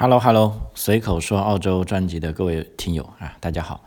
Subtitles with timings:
[0.00, 3.84] Hello Hello，随口说澳洲专辑的各位听友啊，大家好。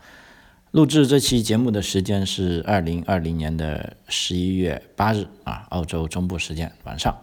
[0.72, 7.18] 录制这期节目的时间是二零二零年的十一月八日啊，澳洲中部时间晚上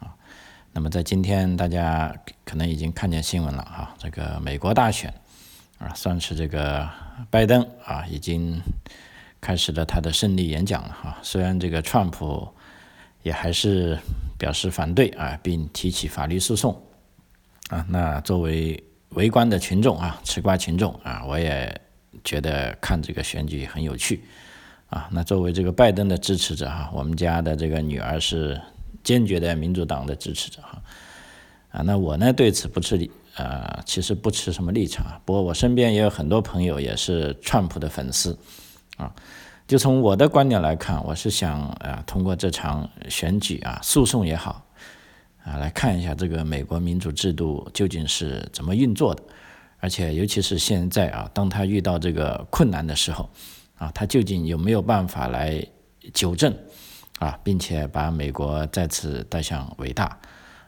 [0.00, 0.16] 啊。
[0.72, 2.16] 那么在今天，大家
[2.46, 5.12] 可能已经看见新闻了哈，这个美国大选
[5.76, 6.88] 啊，算是这个
[7.28, 8.62] 拜登啊，已经
[9.42, 11.18] 开始了他的胜利演讲了哈。
[11.20, 12.48] 虽然这个川普
[13.22, 13.98] 也还是
[14.38, 16.82] 表示反对啊，并提起法律诉讼。
[17.70, 21.80] 啊，那作为围观的群众啊，吃瓜群众啊，我也
[22.22, 24.22] 觉得看这个选举很有趣
[24.88, 25.08] 啊。
[25.10, 28.60] 那作为这个拜登的支持者哈，我们家的这个女儿是
[29.02, 30.82] 坚决的民主党的支持者哈。
[31.70, 35.06] 啊，那我呢对此不持立啊，其实不持什么立场。
[35.24, 38.38] 不过我身边也有很多朋友也是川普的粉丝
[38.98, 39.10] 啊。
[39.66, 44.62] 就从我的观点来看，我是想啊，通过这场选举啊，诉讼也好。
[45.44, 49.22] 啊，来看一下这个美国民主制度究竟是怎么运作的，
[49.80, 53.28] 而且尤其是现在啊，当他遇到这个困难的时候，
[53.76, 55.60] 啊，他究竟有没有办法来
[56.14, 56.54] 纠正
[57.18, 60.16] 啊，并且把美国再次带向伟大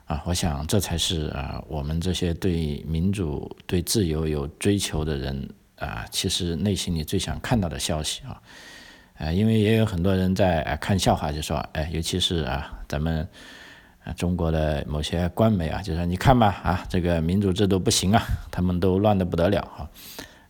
[0.07, 0.21] 啊？
[0.27, 8.43] 我想这才是啊，我们这些对民主、对自由有追求的人啊，其实内心里最想看到的消息啊。
[9.19, 13.29] 呃，因为也有很多人在看笑话，就说，哎，尤其是啊，咱们。
[14.05, 19.89] 啊，中国的某些官媒啊，就说你看吧，啊，这个民主制度不行啊，他们都乱得不得了啊，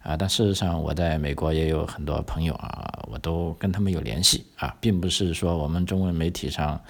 [0.02, 6.80] 啊，但事实上我在美国也有很多朋友啊，我都跟他们有联系啊，并不是说我们中文媒体上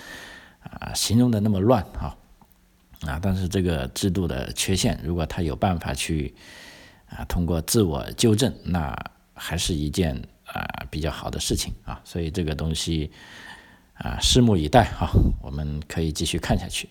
[0.63, 2.17] 啊形容的那么乱啊，
[3.07, 6.35] 啊，但是这个制度的缺陷，如果他有办法去
[7.11, 8.97] 啊通过自我纠正，那
[9.35, 13.13] 还是一件啊比较好的事情啊，所以这个东西。
[13.95, 15.09] 啊，拭目以待哈，
[15.41, 16.89] 我们可以继续看下去，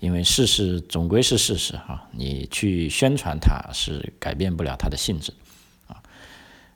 [0.00, 5.32] 因为事实总归是事实哈，你去宣传它是改变不了它的性质，
[5.86, 6.02] 啊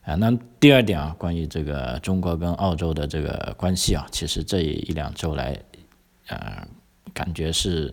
[0.04, 5.58] 啊，那第二点啊，关于这个中国跟澳洲的这个关系啊，其实这一两周来，
[6.28, 6.64] 呃，
[7.12, 7.92] 感觉是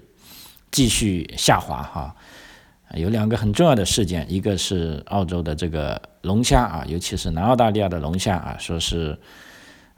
[0.69, 2.15] 继续下滑哈，
[2.93, 9.19] 有两个很重要的事件，一个是澳洲的这个龙虾啊，尤其是南澳大利亚的龙虾啊，说是。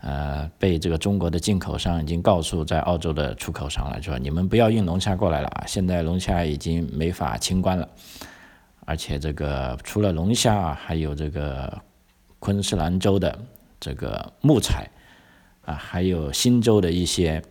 [0.07, 5.63] 呃，被这个中国的进口商已经告诉在澳洲的出口商了，说你们不要运龙虾过来了啊！
[5.65, 7.89] 现在龙虾已经没法清关了，
[8.85, 11.81] 而且这个除了龙虾啊，还有这个
[12.37, 13.35] 昆士兰州的
[13.79, 14.87] 这个木材
[15.65, 17.41] 啊，还有新州的一些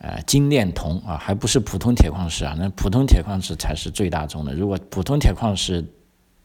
[0.00, 4.54] 呃精炼铜啊，还不是普通铁矿石啊，那普通铁矿石才是最大宗的。
[4.54, 5.84] 如果普通铁矿石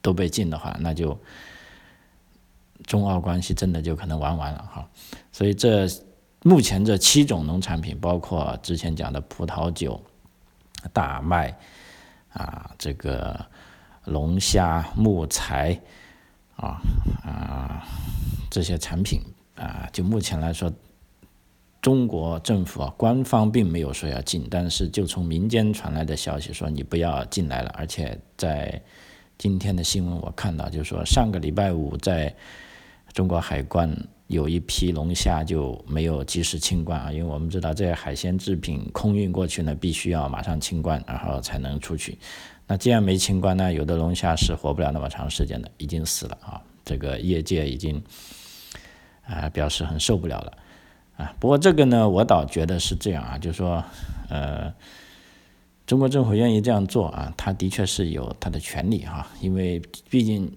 [0.01, 1.17] 都被禁的话，那就。
[2.87, 4.89] 中澳关系真的就可能玩完了哈，
[5.31, 5.87] 所以这
[6.43, 10.01] 目前这七种农产品，包括之前讲的葡萄酒、
[10.91, 11.55] 大麦
[12.33, 13.39] 啊，这个
[14.05, 15.79] 龙虾、木材
[16.55, 16.81] 啊
[17.23, 17.85] 啊
[18.49, 19.21] 这些产品
[19.55, 20.73] 啊，就目前来说，
[21.81, 28.81] 中国政府啊官方并没有说要禁，但是就从民间传来的消息说你不要进来了，而且在
[29.37, 32.35] 今天的新闻我看到，就是说上个礼拜五在。
[33.13, 33.93] 中国海关
[34.27, 42.17] 有一批龙虾就没有及时清关啊，因为我们知道这些海鲜制品空运过去呢，必须要马上清关，然后才能出去。
[42.65, 46.61] 那既然没清关呢，有的龙虾是活不了那么长时间的，已经死了啊。
[46.85, 48.01] 这个业界已经
[49.25, 50.57] 啊表示很受不了了
[51.17, 51.35] 啊。
[51.37, 53.83] 不过这个呢，我倒觉得是这样啊，就是说，
[54.29, 54.73] 呃，
[55.85, 60.49] 中国政府愿意这样做啊，他的确是有他的权利哈，因为毕竟。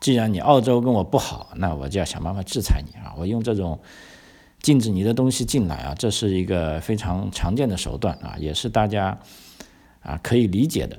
[0.00, 3.12] 既然你澳洲跟我不好，那我就要想办法制裁你啊！
[3.18, 3.78] 我用这种
[4.62, 9.18] 禁止你的东西进来啊，这是一个非常常见的手段啊，也是大家
[10.00, 10.96] 啊可以理解的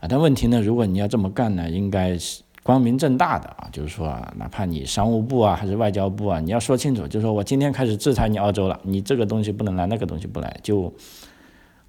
[0.00, 0.06] 啊。
[0.06, 10.92] 但问题呢，如果你要这么干呢，应该是光明正大的啊，就是说啊，哪怕你商务部啊还是外交部啊，你要说清楚，就是说我今天开始制裁你澳洲了，你这个东西不能来，那个东西不来，就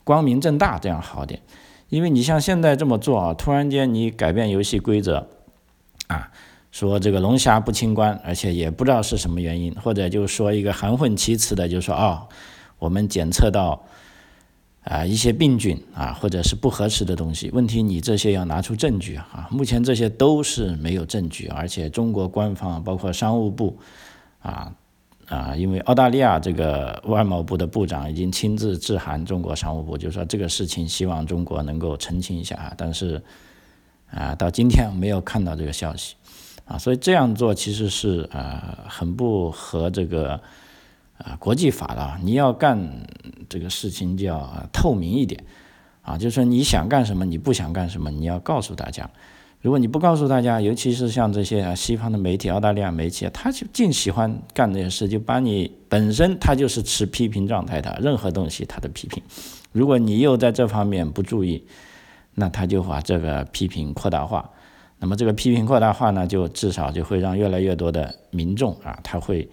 [0.06, 1.41] 光明正大这样好点。
[1.90, 5.27] 因为你像现在这么做啊，突然间你改变游戏规则
[6.07, 6.31] 啊。
[6.74, 12.28] 说这个龙虾不清关，而且也不知道是什么原因，或者就说一个含混其辞的，就说哦，
[12.80, 13.80] 我们检测到
[14.81, 17.52] 啊一些病菌啊，或者是不合适的东西。
[17.52, 23.78] 问题你这些要拿出证据啊，目前这些都是没有证据，而且中国官方包括商务部
[24.42, 24.74] 啊
[25.28, 33.22] 啊，因为澳大利亚这个外贸部的部长已经亲自致函中国商务部，就说这个事情希望中国能够澄清一下啊，但是
[34.10, 36.16] 啊到今天没有看到这个消息。
[36.65, 40.39] 啊，所以这样做其实是呃很不合这个
[41.18, 42.19] 啊国际法的。
[42.24, 42.80] 你要干
[43.50, 45.44] 这个事情就要透明一点
[46.01, 49.10] 啊，就是说你想干什么，你不想干什么，你要告诉大家。
[49.62, 59.24] 如果你不告诉大家，尤其是像这些西方的媒体、澳大利亚媒体，他就净喜欢干这些事，就把你本身他就是持批评状态的，任何东西他的批评。
[59.71, 61.63] 如果你又在这方面不注意，
[62.33, 64.50] 那他就把这个批评扩大化。
[65.03, 69.45] 那么这个批评扩大化呢，就至少就会让越来越多的民众啊，他会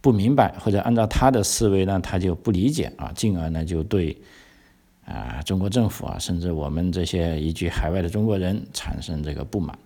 [0.00, 4.16] 不明白，或者按照他的思维呢，他就不理解啊，进而呢就对。
[5.04, 9.78] 啊，中国政府啊，甚至我们这些移居海外的中国人产生这个不满，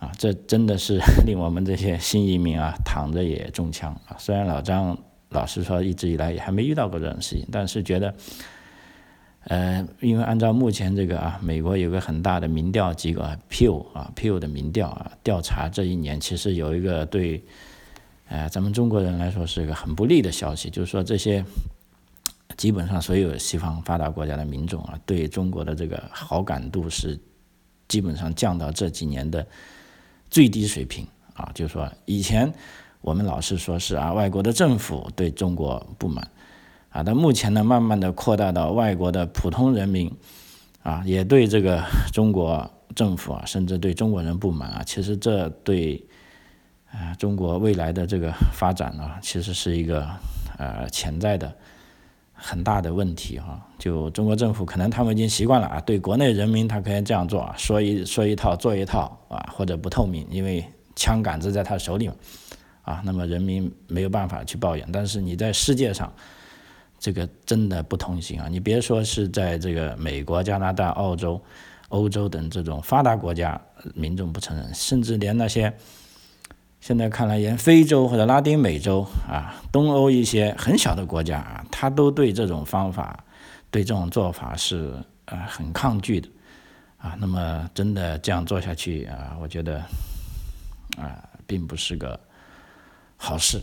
[0.00, 4.16] 啊，这真的是 令我们这些新移民啊躺着也中枪啊。
[4.18, 4.98] 虽然老张
[5.30, 8.12] 老实说，一直以来也还没遇到过这种事情，但是觉得，
[9.44, 17.42] 呃，因为按照目前这个啊，美国有个很大的民调机构，Pew 啊，Pew 的民调啊，调查这一年其实有一个对，
[18.28, 21.44] 呃，咱们中国人来说是一个很不利的消息，就是说这些。
[22.56, 27.18] 基本上所有西方发达国家的民众啊，对中国的这个好感度是
[27.88, 29.44] 基本上降到这几年的
[30.30, 31.50] 最低水平啊。
[31.52, 32.52] 就是说，以前
[33.00, 36.30] 我们老是说是啊，外国的政府对中国不满
[36.94, 40.08] 啊，但目前呢，慢慢的扩大到外国的普通人民
[40.84, 41.82] 啊，也对这个
[42.12, 44.82] 中国政府啊，甚至对中国人不满啊。
[44.86, 46.00] 其实这对
[46.92, 50.08] 啊中国未来的这个发展啊，其实是一个
[50.56, 51.52] 呃潜在的。
[52.36, 60.62] 很大的问题哈，就中国政府可能他们已经习惯了啊，对国内人民他可以这样做啊，说一说一套做一套啊，或者不透明，因为
[60.94, 62.14] 枪杆子在他手里嘛，
[62.82, 64.86] 啊，那么人民没有办法去抱怨。
[64.92, 66.12] 但是你在世界上，
[67.04, 71.38] 这个真的不通行啊，你别说是在这个美国、加拿大、澳洲、
[71.90, 73.60] 欧洲等这种发达国家，
[73.94, 75.70] 民众不承认，甚至连那些。
[76.80, 83.22] 现在看来，连非洲或者拉丁美洲啊、东欧一些很小的国家啊，他都对这种方法、
[83.70, 84.94] 对这种做法是
[85.26, 86.28] 呃很抗拒的
[86.96, 87.14] 啊。
[87.20, 89.76] 那么真的这样做下去啊，我觉得
[90.96, 92.18] 啊，并不是个
[93.18, 93.60] 好事。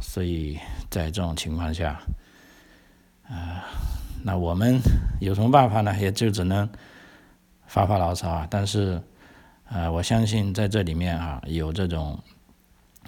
[0.00, 0.56] 所以
[0.88, 2.00] 在这种情况下，
[3.28, 3.64] 啊，
[4.22, 4.80] 那我们
[5.20, 5.96] 有什么办法呢？
[5.98, 6.68] 也就只能
[7.66, 8.46] 发发牢骚啊。
[8.50, 9.02] 但是
[9.68, 12.18] 啊，我相信在这里面啊，有这种。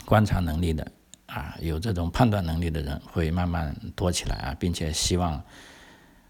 [0.05, 0.87] 观察能力的
[1.26, 5.32] 啊，有这种判断能力的人会慢慢多起来啊，并且希望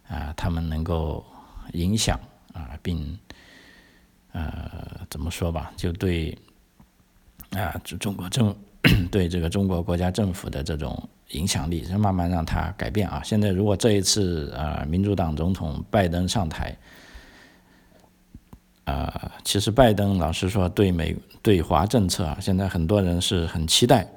[0.08, 1.22] 啊，他们能够
[1.74, 2.18] 影响
[2.54, 3.16] 啊，并
[4.32, 6.36] 呃怎么说吧，就对
[7.50, 8.56] 啊，中国政
[9.12, 13.20] 对这个中国国家政府的这种影响力，就慢慢让它改变啊。
[13.24, 16.76] 现在如果这一次啊，民主党总统拜登上台。
[18.84, 24.08] 啊，其实拜登老实说，对美对华政策啊，现在很多人是很期待，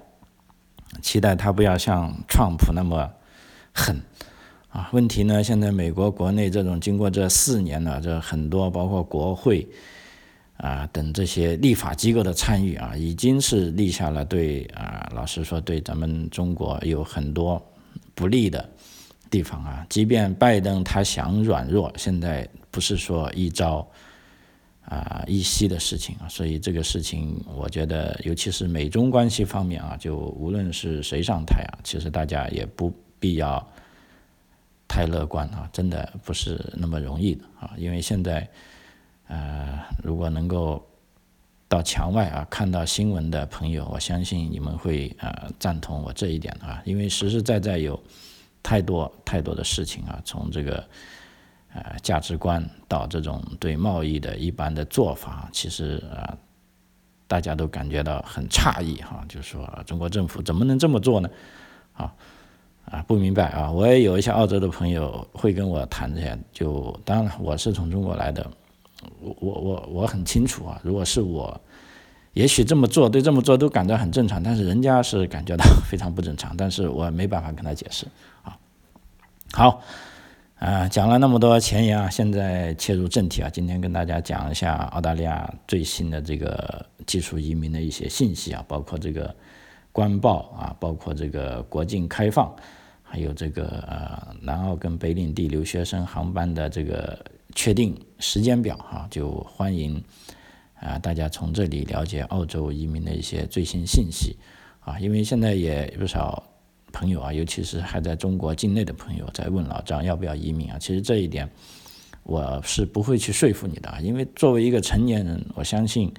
[1.01, 3.11] 期待他不要像川普那么
[3.73, 4.01] 狠
[4.69, 4.89] 啊。
[4.93, 9.67] 问题呢，现在美国国内这种经过这四年了，这很多包括国会
[10.61, 17.61] 啊等这些立法机构的参与啊，已经是立下了对啊，老实说对咱们中国有很多
[18.15, 18.69] 不利的
[19.29, 19.85] 地方啊。
[19.89, 23.85] 即便拜登他想软弱，现在不是说一招。
[24.83, 33.65] 啊，一息的事情啊，所以这个事情，我觉得，尤其是美中关系方面啊，就无论是谁上台啊，其实大家也不必要
[34.89, 38.45] 太乐观啊，真的不是那么容易的啊，因为现在，
[39.31, 40.85] 呃，如果能够
[41.67, 47.97] 到墙外啊看到新闻的朋友，我相信你们会啊赞同我这一点啊，因为实实在在有
[48.61, 50.83] 太多太多的事情啊，从这个。
[51.73, 56.37] 呃，价值观到这种对贸易的一般的做法，其实啊，
[57.29, 61.29] 大家都感觉到很诧异哈，就是说中国政府怎么能这么做呢？
[61.93, 62.13] 啊
[62.83, 63.71] 啊，不明白啊！
[63.71, 68.45] 我也有一些澳洲的朋友会跟我谈这些，就当然我是从中国来的，
[69.19, 71.59] 我我我我很清楚啊，如果是我，
[72.33, 78.05] 也许这么做对这么做都感到很正常，但是人家是感觉到 非常不正常，但是我没办法跟他解释
[78.43, 78.57] 啊。
[79.51, 79.81] 好。
[80.61, 83.49] 啊，讲了那么多前言啊，现在切入正题啊。
[83.51, 89.35] 今天跟大家讲一下澳大利亚最新的这个技术移民的一些信息啊，包括这个
[89.91, 92.55] 官报啊，包括这个国境开放，
[93.01, 97.17] 还有这个呃南澳跟北领地留学生航班的这个
[97.55, 100.03] 确定时间表哈，就欢迎
[100.75, 104.37] 啊大家从这里了解澳洲移民的一些最新信息
[104.79, 106.43] 啊，因为现在也不少。
[106.93, 110.77] 朋友啊，尤其是还在中国境内的朋友，在问老张要不要移民啊？
[110.77, 111.49] 其实这一点
[112.23, 116.13] 我是不会去说服你的啊，因为作为一个成年人，我相信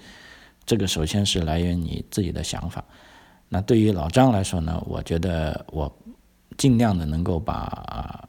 [0.64, 2.82] 这个首先是来源你自己的想法。
[3.50, 5.94] 那对于老张来说呢，我觉得我
[6.56, 8.26] 尽量的能够把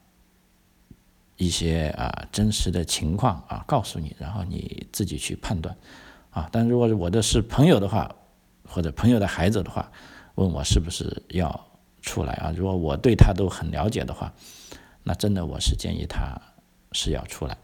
[1.46, 5.76] 一些啊真实的情况啊告诉你，然后你自己去判断
[6.30, 6.48] 啊。
[6.52, 8.14] 但如果我的是朋友的话，
[8.68, 9.92] 或者朋友的孩子的话，
[10.36, 11.68] 问我是不是要
[12.02, 12.54] 出来啊？
[12.56, 14.34] 如果我对他都很了解的话，
[15.04, 16.40] 那真的我是建议他
[16.92, 17.58] 是要出来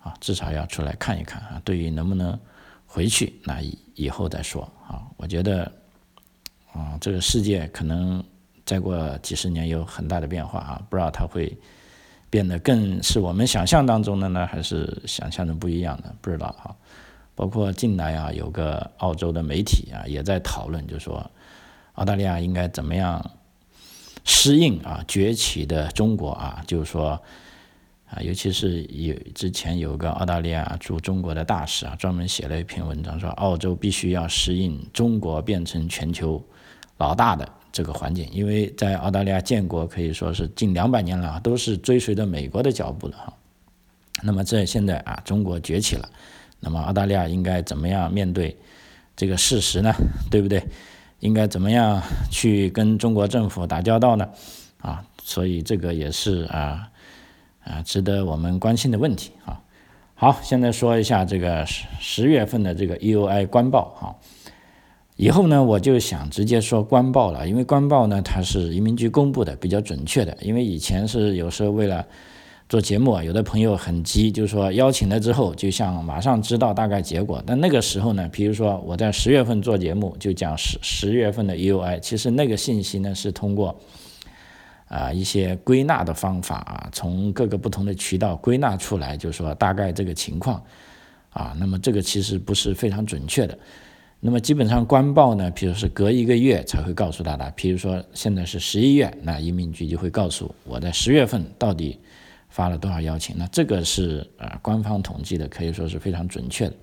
[0.00, 1.60] 啊，至少要出来看一看啊。
[1.64, 2.38] 对于能不能
[2.86, 5.02] 回去，那以以后再说啊。
[5.16, 5.70] 我觉得
[6.72, 8.24] 啊，这个世界可能
[8.64, 11.56] 再过几十年有很大的变化啊，不知道他会
[12.32, 16.74] 变得更是我们想象当中的呢，还是想象的不一样的，不知道哈。
[17.34, 21.30] 包括近来啊，有个澳洲的媒体啊，也在讨论，就说
[21.92, 23.22] 澳大利亚应该怎么样
[24.24, 27.20] 适应啊崛起的中国啊，就是说
[28.08, 36.42] 啊，尤其是有之前有个澳大利亚驻中国的大使啊，专门写了一篇文章，说澳洲必须要适应中国变成全球
[36.96, 43.32] 老大的这个环境，因为在澳大利亚建国可以说是近两百年了，都是追随着美国的脚步的哈。
[44.22, 46.08] 那么这现在啊，中国崛起了。
[46.60, 48.56] 那么澳大利亚应该怎么样面对
[49.16, 49.92] 这个事实呢？
[50.30, 50.62] 对不对？
[51.20, 54.28] 应该怎么样去跟中国政府打交道呢？
[54.80, 56.90] 啊，所以这个也是啊
[57.64, 59.60] 啊值得我们关心的问题啊。
[60.14, 64.16] 好，现在说一下这个十十月份的这个 EUI 官报哈。
[65.16, 70.36] 以后呢，我就想直接说官报了，因为官报呢它是移民局公布的，比较准确的。
[70.40, 72.04] 因为以前是有时候为了
[72.68, 77.42] 做节目啊，有的朋友很急，就是说邀请了之后，就想马上知道大概结果。
[77.46, 83.78] 但那个时候呢，比如说我在十月份做节目，就讲十十月份的 EUI，其实那个信息呢是通过
[84.88, 90.60] 啊一些归纳的方法啊，从各个不同的渠道归纳出来，就是说大概这个情况
[91.30, 91.54] 啊。
[91.60, 93.56] 那么这个其实不是非常准确的。
[94.24, 97.50] 那么基本上官报呢，比如是隔一个月才会告诉大家。
[97.56, 101.98] 比如说现在是十一月，那移民局就会告诉我在十月份到底。
[102.54, 103.34] 发了多少邀请？
[103.38, 106.74] 那这个是呃官方统计的，可以说是非常准确的。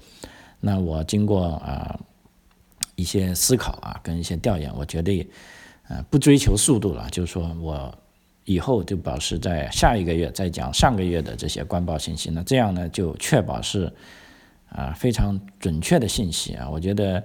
[0.59, 1.95] 那我经过啊
[2.95, 5.29] 一些思考啊，跟一些调研，我觉得
[5.87, 7.95] 呃不追求速度了，就是说我
[8.45, 12.31] 以后就保持在下一个月再讲上个月的这些官报信息。
[12.31, 13.93] 那这样呢，就确保是
[14.69, 16.69] 啊非常准确的信息啊。
[16.69, 17.23] 我觉得。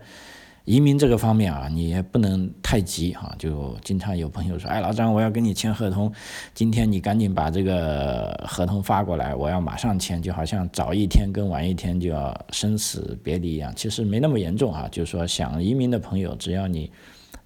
[0.67, 3.37] 移民这个方面啊，你也不能太急哈。
[3.39, 6.11] 就经常有朋友说：“哎，老张，我要跟你签合同，
[6.55, 13.71] 今天你赶紧把这个合同发过来，我要马上签。”就好像早一天跟晚一天就要生死别离一样。
[13.77, 14.89] 其实没那么严重啊。
[14.91, 16.91] 就是说，想移民的朋友，只要你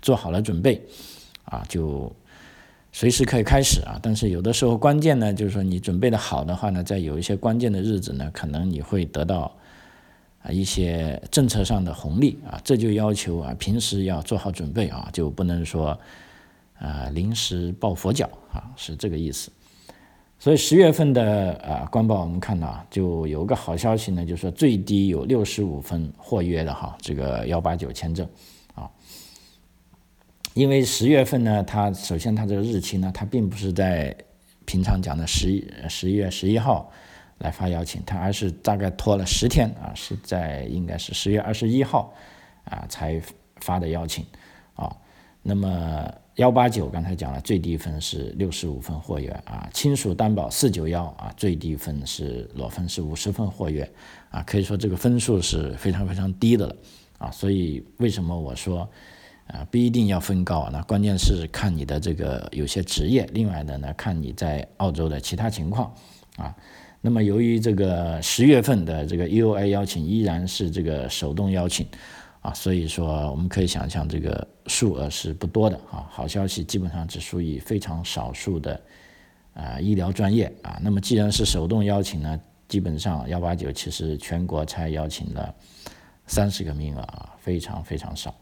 [0.01, 0.81] 做好了准备
[1.43, 2.15] 啊，就
[2.93, 3.99] 随时可以开始啊。
[4.01, 9.53] 但是有的时候关键呢，就是说你准备的好的话呢，在有一些关键的日子呢，可能你会得到。
[10.41, 15.99] 啊，一些政策上的红利啊，这就要求啊，平时要做好准备啊，就不能说
[16.79, 19.51] 啊临时抱佛脚啊，是这个意思。
[20.39, 28.25] 所以十月份的啊官报我们看到就有个好消息呢，就是说最低有六十五分获约的哈，这个幺八九签证
[28.77, 28.89] 啊，
[30.55, 34.17] 因为十月份呢，它首先它这个日期呢，它并不是在
[34.65, 36.89] 平常讲的十一十一月十一号。
[37.39, 42.13] 来发邀请，他还是大概拖了十天啊，是在应该是十月二十一号
[42.65, 43.21] 啊才
[43.61, 44.25] 发的邀请
[44.75, 44.95] 啊。
[45.43, 49.69] 那么幺八九刚才讲了，最低分是六十五分货源啊。
[49.73, 53.89] 亲属担保四九幺啊，最低分是裸分是五十分货源
[54.31, 56.77] 啊，可以说这个分数是非常非常低的了
[57.19, 57.31] 啊。
[57.31, 58.89] 所以为什么我说
[59.47, 60.69] 啊不一定要分高？
[60.73, 65.95] 那关键是看你的这个有些职业，另外的呢看你在澳洲的其他情况
[66.37, 66.55] 啊。
[67.01, 71.87] 那么由于这个十月份的这个 EUI 邀请依然是这个手动邀请
[72.41, 76.07] 啊，所以说我们可以想象这个数额是不多的啊。
[76.11, 78.81] 好消息基本上只属于非常少数的
[79.55, 80.77] 啊医疗专业啊。
[80.83, 85.55] 那么既然是手动邀请呢，基本上幺八九其实全国才邀请了
[86.27, 88.35] 三十个名额啊，非常非常少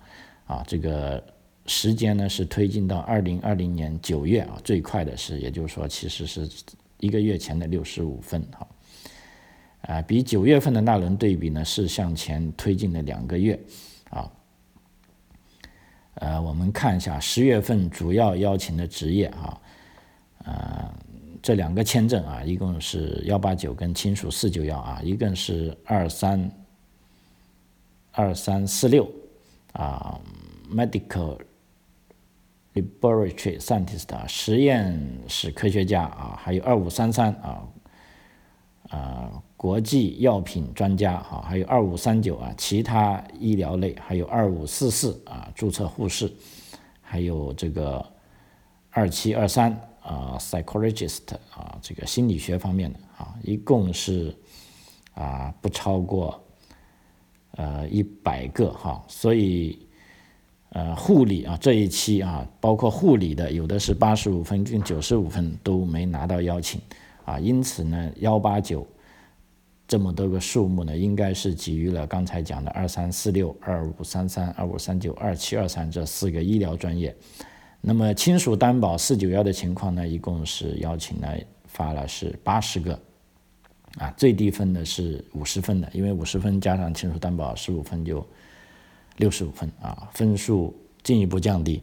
[0.47, 0.65] 啊。
[0.67, 1.23] 这个
[1.67, 6.49] 时间呢是推进到二零二零年九月啊，最快的是，也就是说其实是。
[6.99, 8.69] 一个月前的六十五分，哈，
[9.83, 13.59] 啊，比九月份的那轮对比呢，是向前推进了两个月，
[14.11, 14.31] 啊，
[16.15, 19.61] 呃，我们看一下十月份主要邀请的职业，哈，
[20.45, 20.95] 呃，
[21.43, 26.51] 这两个签证啊，一共是幺八九跟亲属四九幺啊，一共是二三
[28.13, 29.07] 二三四六
[29.73, 30.21] 啊
[30.71, 31.39] ，medical。
[32.77, 37.67] Laboratory scientist 啊，实验室科学家啊，还有二五三三啊，
[38.91, 46.31] 啊，国际药品专家啊，还有二五三九啊，其他医疗类，还有二五四四啊，注册护士，
[47.01, 48.05] 还有这个
[48.91, 54.37] 二七二三啊，psychologist 啊，这个心理学方面的啊，一共是
[55.15, 56.39] 啊不超过
[57.53, 59.86] 呃一百个哈，所以
[60.77, 66.79] 呃护理啊这一期啊，包括护理的有的是八十五分跟九十五分都没拿到邀请
[67.25, 68.87] 啊，因此呢幺八九
[69.89, 77.17] 这么多个数目呢，应该是给予了刚才讲的二三四六、二五三三、二五三九、二七二三这四个医疗专业。
[77.81, 81.29] 那么亲属担保四九幺的情况呢，一共是邀请呢
[81.65, 83.01] 发了是八十个，
[83.97, 88.27] 啊，最低分的是五十分的，因为五十分加上亲属担保十五分就
[89.17, 91.83] 六十五分啊，分数进一步降低，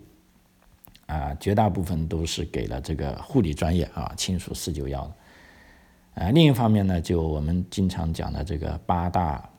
[1.06, 5.02] 啊，绝大部分都是给了这个护理专业啊，亲属四九幺
[6.16, 9.50] 啊，另一方面呢，就我们经常讲的这个八大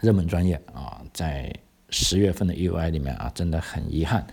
[0.00, 1.52] 热门专业啊，在
[1.90, 4.26] 十月份的 UI 里面啊，真的很遗憾。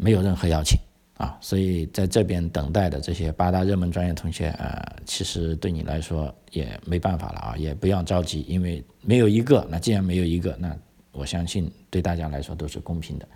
[0.00, 0.78] 没有任何邀请
[1.14, 10.76] 啊，所以在这边等待的这些八大热门专业同学，啊，其实对你来说也没办法了啊，也不要着急，因为没有一个，那既然没有一个，那
[11.12, 13.28] 我相信对大家来说都是公平的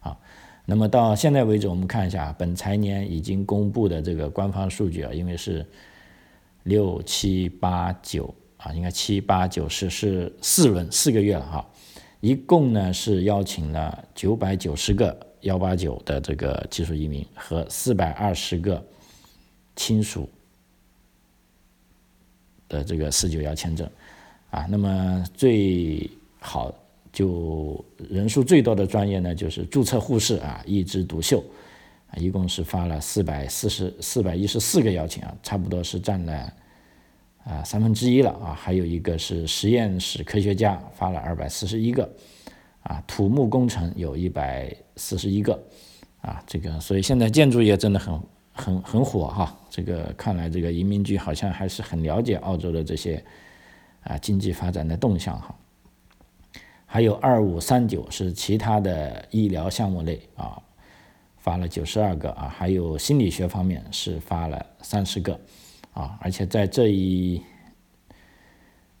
[0.00, 0.16] 啊。
[0.64, 5.66] 那么到现在为止，我们看一下本财年已经公布的这个官方数据啊，因为是
[6.64, 11.66] 六七八九啊，应该七八九十是四轮四个月了哈，
[12.20, 15.26] 一共呢是邀请了九百九十个。
[15.42, 18.86] 幺八九的这个技术移民和四百二十个
[19.74, 20.28] 亲属
[22.68, 23.88] 的这个四九幺签证
[24.50, 26.10] 啊，那么最
[26.40, 26.74] 好
[27.12, 31.44] 就人数最多的专业呢，就是注册护士啊，一枝独秀
[32.10, 36.52] 啊，一共是发了四百四十四百一十四个邀请啊，差不多是占了
[37.44, 42.08] 啊三分之一了啊，还有一个是实验室科学家发了二百四十一个。
[42.82, 45.52] 啊，土木工程有一百四十一个，
[46.22, 48.18] 啊，这个所以现在建筑业真的很
[48.54, 49.54] 很很火哈。
[49.68, 53.22] 这个看来这个移民局好像还是很了解澳洲的这些
[54.02, 55.54] 啊经济发展的动向哈。
[56.92, 60.60] 还有二五三九是其他的医疗项目类啊，
[61.38, 65.38] 发了九十二个啊，还有心理学方面是发了三十个
[65.92, 67.40] 啊，而且在这一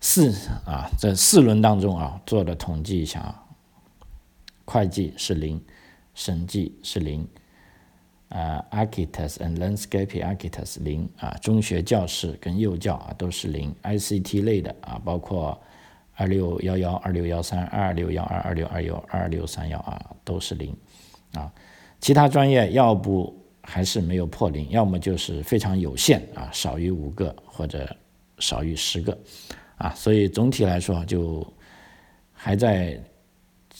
[0.00, 0.30] 四
[0.64, 3.44] 啊这四轮当中啊做的统计一下啊。
[4.64, 5.60] 会计是零，
[6.14, 7.26] 审计是零，
[8.28, 15.60] 啊，architects and landscape architects 零啊，中学教师跟幼教啊都是零，ICT 类的啊，包括
[16.20, 20.76] 二六幺幺、二六幺三、二六幺二、二六二幺、二六三幺啊都是零，
[21.32, 21.50] 啊，
[21.98, 27.88] 其他专业要不还是没有破零，要么就是非常有限啊，少于五个或者
[28.38, 29.18] 少于十个，
[29.76, 31.46] 啊，所以总体来说就
[32.32, 33.02] 还在。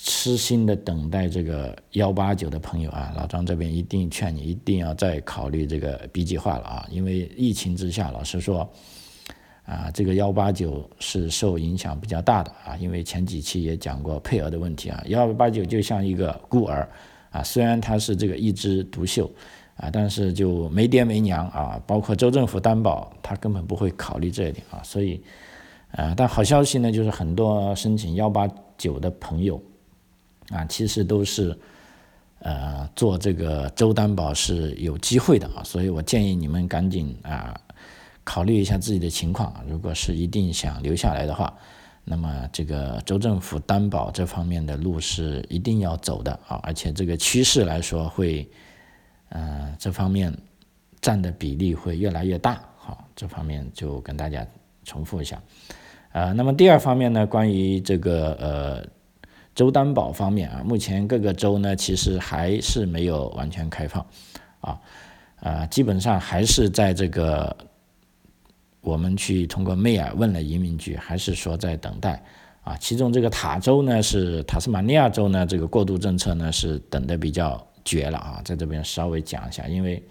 [0.03, 8.66] 痴心的等待这个幺八九的朋友啊，老张这边一定劝你一定要再考虑这个 B 计划了啊，因为疫情之下，老实说，
[9.64, 16.88] 啊，这个幺八九是受影响比较大的啊，因为前几期也讲过配额的问题啊，幺八九就像一个孤儿
[17.31, 19.31] 啊，虽然他是这个一枝独秀
[19.77, 25.23] 啊，但是就没爹没娘啊，包括州政府担保，他根本不会考虑这一点啊，所以，
[25.92, 29.61] 啊，但好消息呢，就是很多申请幺八九的朋友。
[30.51, 31.57] 啊，其实都是，
[32.40, 37.57] 呃，做这个周担保是有机会的啊，所以我建议你们赶紧啊，
[38.31, 39.53] 考虑一下自己的情况。
[39.66, 41.53] 如果是一定想留下来的话，
[42.05, 48.49] 那么这个州政府担保这方面的路是一定要走的啊，而且这个趋势来说会，
[49.31, 50.33] 呃，这方面
[51.01, 52.62] 占的比例会越来越大。
[52.79, 54.47] 好，这方面就跟大家
[54.85, 55.43] 重复一下。
[56.12, 58.87] 呃，那么第二方面呢，关于这个呃。
[59.53, 64.07] 州担保方面啊，目前各个州呢其实还是没有完全开放，
[64.61, 64.79] 啊，
[65.40, 67.55] 啊，基本上还是在这个
[68.81, 72.23] 我们去通过妹尔问了移民局，还是说在等待，
[72.62, 80.03] 啊，其中这个塔州呢是塔斯马尼亚州呢这个过渡政策呢是等的比较绝了啊，在这边稍微讲一下，因为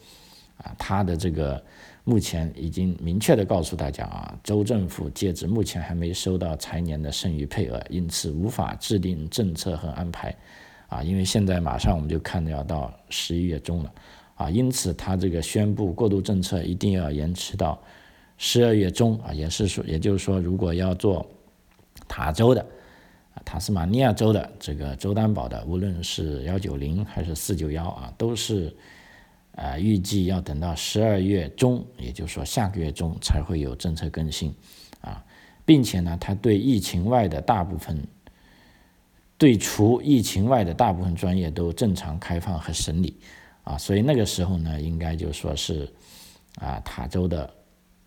[0.58, 1.64] 啊它的这个。
[2.06, 10.36] 目前已经明确的告诉大家啊，州政府截止目前还没收到财年的剩余配额，因此无法制定政策和安排，
[10.88, 13.94] 啊，因为现在马上我们就看到要到十一月中了，
[14.34, 17.80] 啊，因此他这个宣布过渡政策一定要延迟到
[18.40, 21.24] 十二月中啊，也是说，也就是说，如果要做
[22.08, 22.66] 塔州的
[23.36, 28.76] 啊，塔斯马尼亚州的这个州担保的，无论是幺九零还是四九幺啊，都是。
[29.56, 34.56] 啊，预计要等到十二月中，也就是说下个月中才会有政策更新，
[35.02, 35.22] 啊，
[35.66, 38.02] 并且呢，它对疫情外的大部分，
[39.38, 43.18] 对除疫情外的大部分专业都正常开放和审理，
[43.66, 45.92] 啊，所以那个时候呢，应该就说是
[46.56, 47.54] 啊塔州的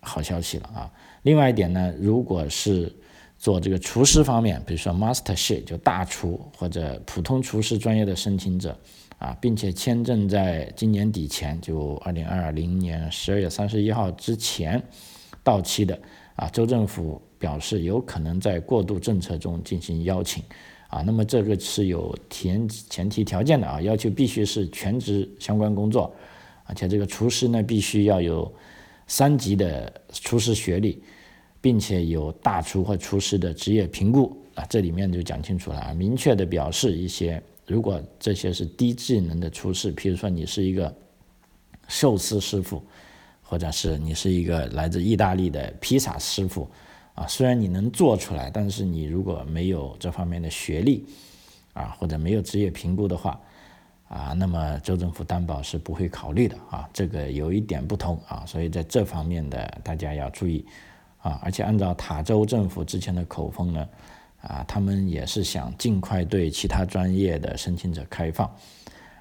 [0.03, 0.91] 好消息了啊。
[1.23, 2.93] 另外一点呢，如果是
[3.37, 8.77] 做这个厨师方面，比如说 Master Chef 就大厨或者普通厨师专业的申请者
[9.17, 14.81] 啊，并且签证在今年底前，就二零二零年十二月三十一号之前
[15.43, 15.97] 到期的
[16.35, 20.41] 啊，州政府表示有可能在过渡政策中进行邀请
[20.87, 21.01] 啊。
[21.01, 26.13] 那么这个是有前前提条件的啊，要求必须是全职相关工作，
[26.65, 28.53] 而且这个厨师呢必须要有
[29.07, 31.01] 三级的厨师学历。
[31.63, 40.93] 并且有大厨或厨师的职业评估啊，这里面就讲清楚了啊，明确的表示一些，如果这些是低技能的厨师，比如说你是一个
[41.87, 42.83] 寿司师傅，
[43.41, 46.69] 或者是你是一个来自意大利的披萨师傅
[47.13, 51.05] 啊，虽然你能做出来，但是你如果没有这方面的学历
[51.71, 53.39] 啊，或者没有职业评估的话
[54.13, 60.63] 啊，那么州政府担保是不会考虑的啊，这个有一点不同啊，所以在这方面的大家要注意。
[61.23, 63.87] 啊，而且按照塔州政府之前的口风呢，
[64.41, 68.53] 啊，他们也是想尽快对其他专业的申请者开放，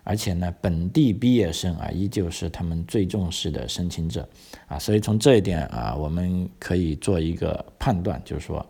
[0.02, 4.28] 而且呢，本地毕业生啊，依旧是他们最重视的申请者，
[4.66, 8.66] 啊，所以从这一点啊，我们可以做一个判断，就是说，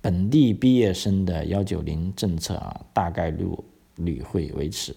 [0.00, 3.44] 本地毕业生的幺九零政策啊，大概率
[3.96, 4.94] 率会维持，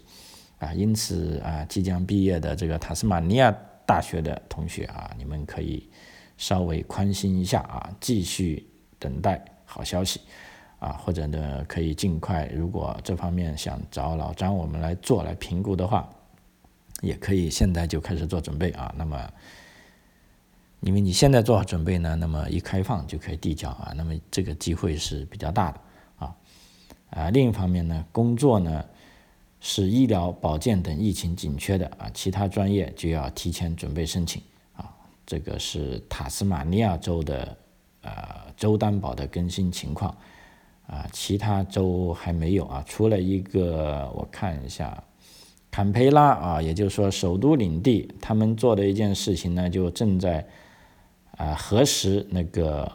[0.64, 3.54] 啊，因此啊，即将毕业的这个塔斯马尼亚
[3.86, 5.90] 大学的同学啊，你们可以。
[6.36, 10.20] 稍微宽心一下啊，继续等待好消息
[10.80, 12.48] 啊，或者呢可以尽快。
[12.48, 16.10] 如果这方面想找老张我们来做来评估的话，
[17.02, 18.94] 也可以现在就开始做准备啊。
[18.98, 19.32] 那么，
[20.82, 23.94] 因为你现在做好准备呢，那么一开放就可以递交啊。
[23.96, 25.80] 那么这个机会是比较大的
[26.18, 26.36] 啊
[27.12, 27.30] 啊。
[27.30, 28.84] 另一方面呢，工作呢
[29.66, 34.42] 是医疗保健等疫情紧缺的啊，其他专业就要提前准备申请
[34.76, 34.94] 啊。
[35.26, 37.58] 这个是塔斯马尼亚州的
[38.02, 38.12] 呃
[38.58, 40.14] 州担保的更新情况
[40.86, 45.02] 啊，其他州还没有啊，除了一个我看一下，
[45.72, 50.46] 坎培拉啊，也就是说首都领地，他们做的一件事情呢，就正在
[51.38, 52.92] 啊核实那个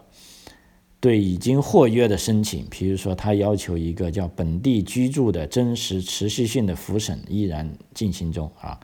[1.00, 8.78] 对已经获约的申请，比如说他要求一个叫本地居住的真实持续性的复审依然进行中啊。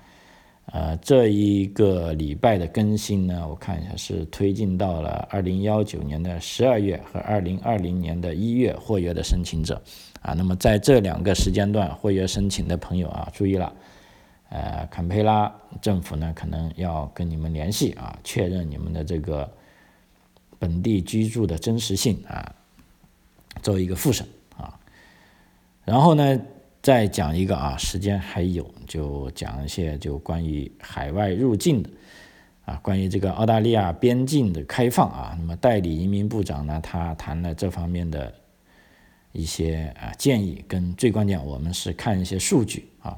[0.66, 9.80] 呃，这一个礼拜的更新呢，我看一下是推进到了二零幺九年的十二月和二零二零年的一月获约的申请者，
[10.22, 13.72] 啊，那么在这两个时间段获约申请的朋友啊，注意了，
[14.48, 19.48] 呃，坎培拉政府呢可能要跟你们联系啊，确认你们的这个
[20.64, 22.54] 本地居住的真实性啊，
[23.62, 24.78] 做一个复审啊，
[25.84, 26.40] 然后呢。
[26.84, 31.88] 再讲一个啊，时间还有，就讲一些就关于海外入境的
[32.66, 35.34] 啊，关于这个澳大利亚边境的开放啊。
[35.38, 38.30] 那么代理移民部长呢，他谈了这方面的
[39.32, 43.16] 一些啊建议，跟最关键，我们是看一些数据啊。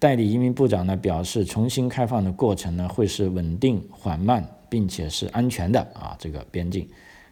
[0.00, 6.16] 代理移民部长呢表示，重新开放的过程呢会是稳定、缓慢，并且是安全的啊。
[6.18, 6.88] 这个边境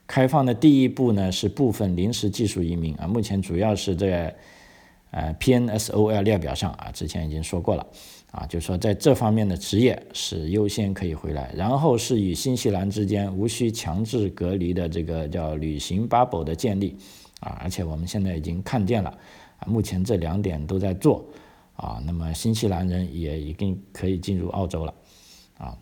[0.07, 4.33] 开放的第一步呢是部分临时技术移民啊，目前主要是在。
[5.15, 7.87] 呃，PNSOL 列表上啊，之前已经说过了，
[8.31, 16.97] 啊，就是说在这方面的职业是优先可以回来，然后是与新西兰之间无需强制隔离的这个叫旅行 bubble 的建立，
[17.41, 19.11] 啊，而且我们现在已经看见了，
[19.59, 21.23] 啊，目前这两点都在做，
[21.77, 24.95] 啊，那么新西兰人也已经可以进入澳洲了，
[25.59, 25.77] 啊，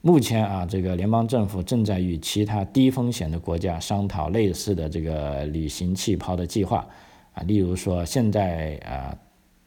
[0.00, 6.86] 目前啊，这个联邦政府正在与其他低风险的国家商讨类似的这个旅行气泡的计划。
[7.32, 9.16] 啊，例如说，现在啊，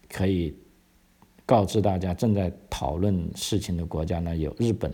[0.10, 0.56] 可以
[1.46, 4.94] 告知大家正在讨论事情的国家呢，有日本、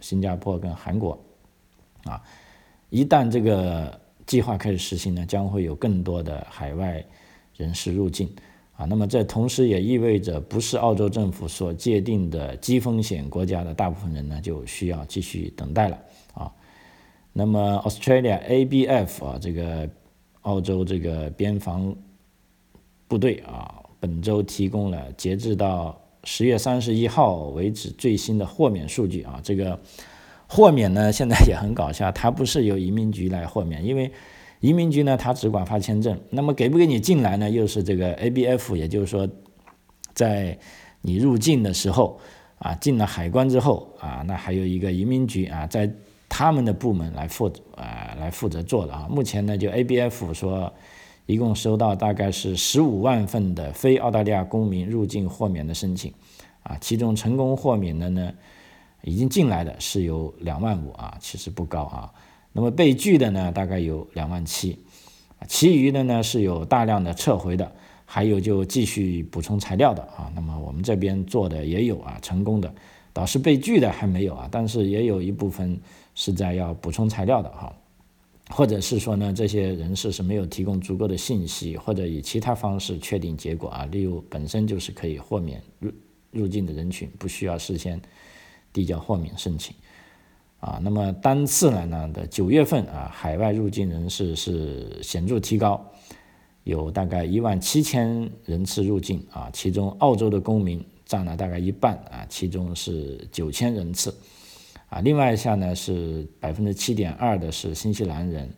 [0.00, 1.18] 新加坡跟韩国。
[2.04, 2.22] 啊，
[2.88, 7.04] 一旦这个计划开始实行呢，将会有更多的海外
[7.56, 8.30] 人士入境。
[8.76, 15.98] 啊，那么这同时也意味着，不是澳洲政府所界定的低风险国家的大部分人呢，就需要继续等待了。
[16.34, 16.52] 啊，
[17.32, 19.88] 那么 Australia ABF 啊，这个
[20.42, 21.94] 澳洲这个边防。
[23.08, 29.38] 部队啊，本周提供了截至到十月三十一号为止最新的豁免数据啊。
[29.44, 29.78] 这个
[30.48, 34.10] 豁免呢，现在也很搞笑，它不是由移民局来豁免，因为
[34.60, 39.28] 移民局呢，它只管发签证，那么给不给你进来呢，又是这个 ABF，也就是说，
[40.14, 40.58] 在
[41.00, 42.18] 你入境的时候
[42.58, 45.92] 啊，进了海关之后啊，那还有一个移民局啊，在
[46.28, 49.06] 他们的部门来负啊来负责做的啊。
[49.10, 50.72] 目前呢，就 ABF 说。
[51.28, 56.14] 一共收到大概是十五万份的非澳大利亚公民入境豁免的申请，
[56.62, 58.32] 啊，其中成功豁免的呢，
[59.02, 62.14] 已经进来的是有两万五啊，其实不高啊。
[62.56, 64.78] 那么被拒的呢，大概有两万七，
[65.46, 67.70] 其余的呢是有大量的撤回的，
[68.06, 70.32] 还有就继续补充材料的啊。
[70.34, 72.74] 那么我们这边做的也有啊，成功的，
[73.12, 75.78] 倒是被拒的还没有啊，但是也有一部分
[76.14, 77.70] 是在要补充材料的哈。
[78.48, 85.92] 或者是说呢，这些人士是没有提供足够的信息，或者以其他方式确定结果啊，例如本身就是可以豁免入
[86.30, 88.00] 入境的人群，不需要事先
[88.72, 89.76] 递交豁免申请
[90.66, 90.80] 啊。
[90.82, 95.82] 那么单次来呢的九月份啊，海外入境人士是显著提高，
[96.64, 104.12] 有大概一万七千人次入境啊，其中澳洲的公民占了大概一半啊，其中是九千人次。
[104.88, 108.48] 啊，另外一项呢是百分之七点二的是新西兰人，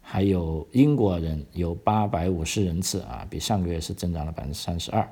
[0.00, 5.08] 还有英国人有八百五十人次啊，比上个月是增长了百分之三十二。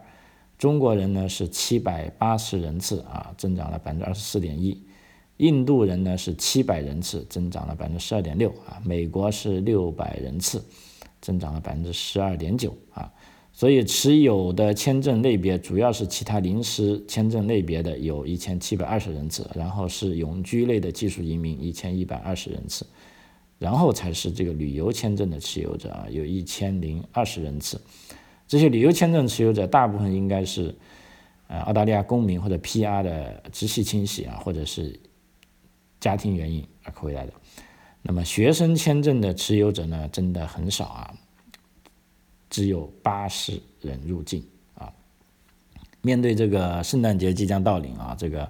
[0.57, 4.81] 中国人呢是七百八十人次啊，增长了百分之二十四点一。
[5.39, 8.81] 印度人呢是七百人次，增长了百分之十二点六啊。
[8.85, 10.65] 美国是六百人次，
[11.21, 13.13] 增长了百分之十二点九啊。
[13.53, 22.87] 所以持有的签证类别主要是其他临时签证类别的有一千七百二十人次，然后是永居类的技术移民一千一百二十人次，
[23.59, 27.81] 然后才是这个旅游签证的持有者啊，有一千零二十人次。
[28.47, 30.75] 这些旅游签证持有者大部分应该是
[31.49, 35.01] 呃澳大利亚公民或者 PR 的直系亲戚啊，或者是
[36.07, 37.33] 家庭原因而回来的。
[38.03, 41.13] 那么学生签证的持有者呢，真的很少啊。
[42.49, 44.93] 只有八十人入境啊！
[46.03, 48.49] 面对这个圣诞节即将到临啊，这个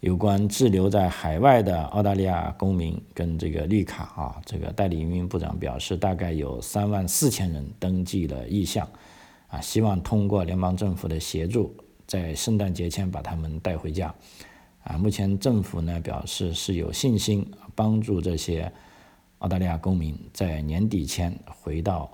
[0.00, 8.86] 有关滞留在海外的澳大利亚公民跟这个绿卡啊，这个代理移民部长表示，大概有三万四千人登记了意向
[9.46, 11.72] 啊，希望通过联邦政府的协助，
[12.08, 14.12] 在圣诞节前把他们带回家
[14.90, 14.98] 啊。
[14.98, 18.72] 目前政府呢表示是有信心帮助这些
[19.38, 22.10] 澳大利亚公民在年底前回到。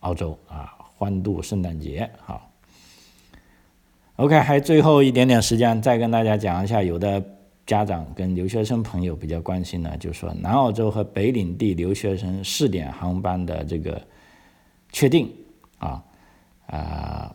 [0.00, 2.48] 澳洲啊，欢度圣诞节好。
[4.16, 7.20] OK，还最后一点点时间，再跟大家讲一下，有的
[7.66, 14.00] 家长跟留学生朋友比较关心呢，就是说南澳洲和北领地留学生试点航班的这个
[14.92, 15.28] 确定
[15.78, 16.04] 啊
[16.66, 17.34] 啊，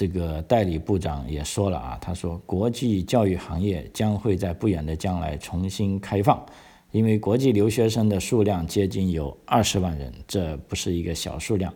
[0.00, 6.42] 这个代理部长也说了啊，他说国际教育行业将会在不远的将来重新开放。
[6.90, 11.70] 因为国际留学生的数量接近有二十万人，这不是一个小数量，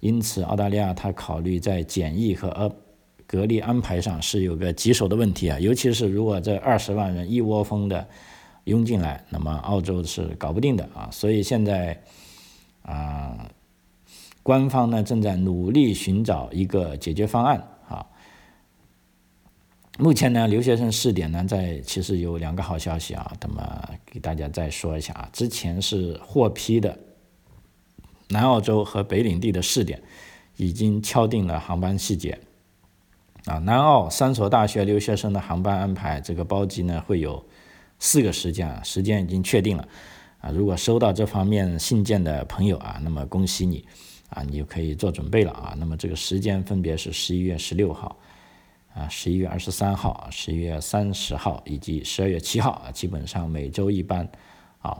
[0.00, 2.74] 因此澳大利亚他考虑在检疫和呃
[3.26, 8.08] 隔离安排上是有个棘手的问题啊，尤其是如果这二十万人一窝蜂的
[8.64, 12.02] 涌进来，那么澳洲是搞不定的啊，所以现在
[12.80, 13.46] 啊，
[14.46, 18.06] 官方呢正在努力寻找一个解决方案啊。
[19.98, 25.28] 目前呢，留学生试点呢，在其实有两个好消息啊，那么给大家再说一下啊。
[25.32, 26.96] 之前是获批的
[28.28, 30.00] 南澳洲和北领地的试点，
[30.56, 32.38] 已经敲定了航班细节
[33.46, 33.58] 啊。
[33.58, 37.44] 南澳三所大学留学生的航班安排，这个包机呢会有
[37.98, 39.88] 四个时间啊，时间已经确定了
[40.38, 40.50] 啊。
[40.50, 43.84] 如果收到这方面信件的朋友啊，那么恭喜你
[44.30, 45.74] 啊，你就可以做准备了啊。
[45.78, 48.16] 那么这个时间分别是十一月十六号。
[48.94, 54.26] 啊，十一月二十三号、十一月三十号以及十二月七号啊，基本上每周一班。
[54.78, 54.96] 啊，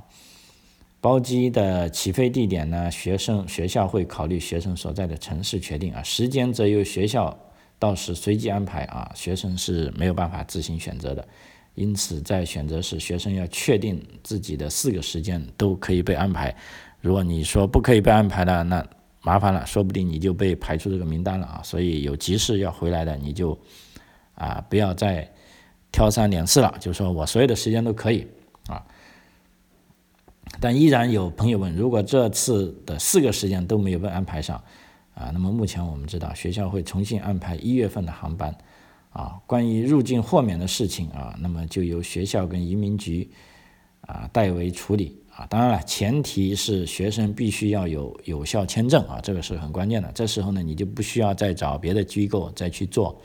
[1.01, 7.35] 包机的起飞地点呢，学生学校会考虑学生所在的城市确定啊，时间则由学校
[7.79, 11.27] 到时随机安排啊，学生是没有办法自行选择的。
[11.75, 16.55] 因此，在选择时，学生要确定自己的四个时间都可以被安排。
[17.01, 18.87] 如果你说不可以被安排的，那
[19.27, 21.61] 麻烦了，说不定你就被排出这个名单了啊。
[21.63, 23.59] 所以有急事要回来的，你就。
[24.39, 25.27] 啊，不要再
[25.91, 28.27] 挑三拣四了，就说我所有的时间都可以
[28.67, 28.85] 啊。
[30.61, 34.63] 但依然有朋友问，如果这次的四个时间都没有被安排上
[35.15, 38.55] 啊，那么目前我们知道学校会重新安排一月份的航班
[39.09, 39.41] 啊。
[39.47, 43.31] 关于入境豁免的事情啊，那么就由学校跟移民局
[44.03, 45.47] 啊代为处理啊。
[45.51, 50.11] 当然了，前提是学生必须要有有效签证啊，这个是很关键的。
[50.13, 53.21] 这时候呢，你就不需要再找别的机构再去做。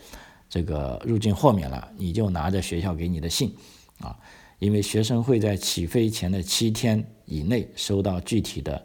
[0.48, 3.56] 这个入境豁免了，你就拿着学校给你的信，
[4.00, 4.14] 啊，
[4.58, 8.84] 因为学生会在起飞前的七天以内收到具体的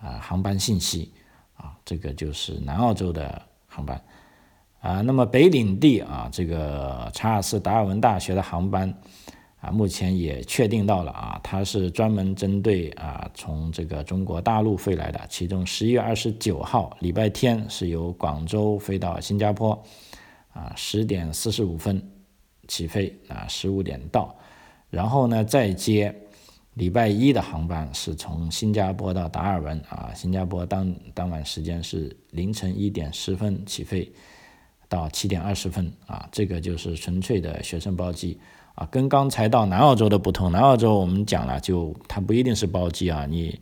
[0.00, 1.10] 啊航班信息，
[1.56, 4.00] 啊，这个就是南澳洲的航班，
[4.80, 8.96] 啊，那么北领地啊，这个查尔斯达尔文大学的航班
[9.66, 19.82] 啊，目前也确定到了啊，它是专门针对啊从这个中国大陆飞来的，其中十一月二十九号礼拜天是由广州飞到新加坡。
[20.52, 22.02] 啊，十点四十五分
[22.66, 24.34] 起飞啊，十五点到，
[24.88, 26.14] 然后呢再接
[26.72, 34.10] 礼拜一的航班是从新加坡到达尔文啊，新加坡当当晚时间是凌晨一点十分起飞
[34.88, 38.40] 到七点二十分啊，这个就是纯粹的学生包机
[38.76, 43.60] 啊，跟刚才到南澳洲的不同，南澳洲我们讲了就它不一定是包机啊，你。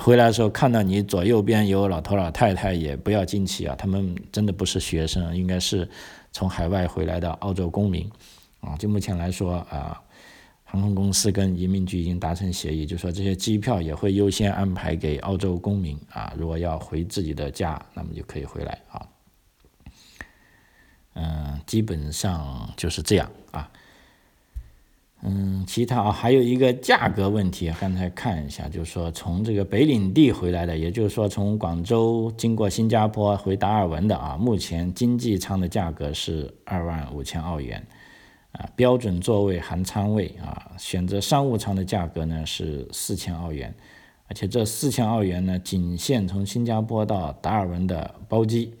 [0.00, 5.90] 回来的时候看到你左右边有老头老太太，也不要惊奇啊，他们真的不是学生，应该是
[6.30, 8.08] 从海外回来的澳洲公民
[8.60, 8.76] 啊。
[8.76, 10.00] 就目前来说啊，
[10.62, 16.32] 航空公司跟移民局已经达成协议，就说这些机票也会优先安排给澳洲公民啊。
[16.38, 19.02] 如果要回自己的家，那么就可以回来啊。
[21.14, 23.68] 嗯，基本上就是这样啊。
[25.22, 37.84] 嗯，其他啊，还有一个价格问题，刚才看一下，就是说从这个北领地回来的，也就是说从广州经过新加坡回达尔文的啊，目前经济舱的价格是二万五千澳元，
[38.52, 43.74] 啊，标准座位含舱位啊，选择商务舱的价格呢是四千澳元，
[44.28, 48.72] 而且这四千澳元呢仅限从新加坡到达尔文的包机，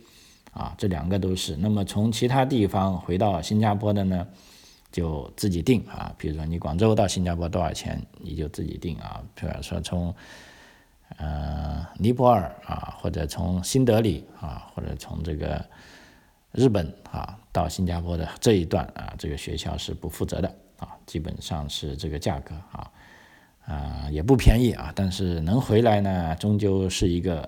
[0.52, 1.56] 啊，这两个都是。
[1.56, 4.24] 那么从其他地方回到新加坡的呢？
[4.90, 9.22] 就自己定啊，比如说你广州到新加坡多少钱，你就自己定啊。
[9.34, 10.14] 比如说从
[11.18, 15.64] 呃尼泊尔啊，或者从新德里啊，或者从这个
[16.52, 20.48] 日本啊到新加坡的这一段啊，这个学校是不负责的
[20.78, 22.90] 啊，基本上是这个价格啊，
[23.66, 27.46] 啊也不便宜啊，但是能回来呢，终究是一个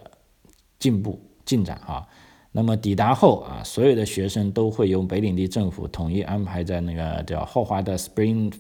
[0.79, 2.07] 进步进展啊。
[2.53, 8.53] 那么抵达后啊，所有的学生都会由北领地政府统一安排在那个叫霍华德 Spring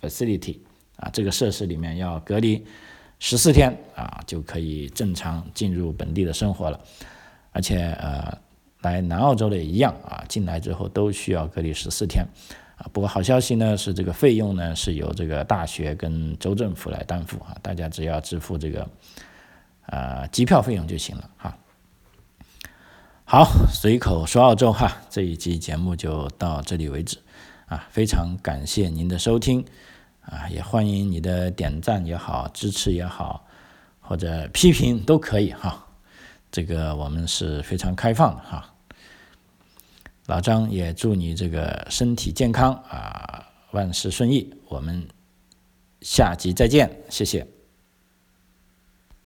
[0.00, 0.58] Facility
[0.96, 2.64] 啊这个设施里面要隔离
[3.18, 6.80] 十四天啊，就可以正常进入本地的生活了。
[7.52, 8.38] 而且呃，
[8.80, 12.26] 来南澳洲的也一样啊，进来之后都需要隔离十四天
[12.76, 12.88] 啊。
[12.90, 18.88] 不过好消息呢是这个费用呢是由这个大学跟州政府来担负啊，大家只要支付这个
[19.88, 21.54] 呃机票费用就行了哈。
[23.26, 27.16] 好，随口说澳洲哈，这一期节目就到这里为止，
[27.66, 29.64] 啊，非常感谢您的收听，
[30.20, 33.46] 啊，也欢迎你的点赞也好，支持也好，
[33.98, 35.86] 或者批评都可以哈，
[36.52, 38.70] 这个我们是非常开放的哈。
[40.26, 45.08] 老张也祝你这个身体健康啊，万事顺意，我们
[46.02, 47.53] 下集再见，谢谢。